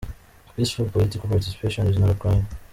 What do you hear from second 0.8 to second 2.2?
political participation is not a